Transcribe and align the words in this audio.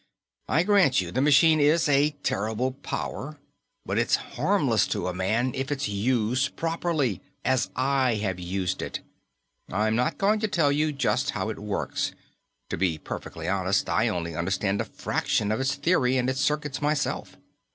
"I 0.47 0.63
grant 0.63 0.99
you, 0.99 1.11
the 1.11 1.21
machine 1.21 1.59
is 1.59 1.87
a 1.87 2.09
terrible 2.23 2.71
power, 2.71 3.37
but 3.85 3.99
it's 3.99 4.15
harmless 4.33 4.87
to 4.87 5.07
a 5.07 5.13
man 5.13 5.53
if 5.53 5.71
it's 5.71 5.87
used 5.87 6.55
properly 6.55 7.21
as 7.45 7.69
I 7.75 8.15
have 8.15 8.39
used 8.39 8.81
it. 8.81 9.01
I'm 9.71 9.95
not 9.95 10.17
going 10.17 10.39
to 10.39 10.47
tell 10.47 10.71
you 10.71 10.91
just 10.91 11.29
how 11.29 11.49
it 11.49 11.59
works; 11.59 12.13
to 12.71 12.77
be 12.77 12.97
perfectly 12.97 13.47
honest, 13.47 13.89
I 13.89 14.07
only 14.07 14.35
understand 14.35 14.81
a 14.81 14.85
fraction 14.85 15.51
of 15.51 15.59
its 15.59 15.75
theory 15.75 16.17
and 16.17 16.31
its 16.31 16.41
circuits 16.41 16.81
myself. 16.81 17.37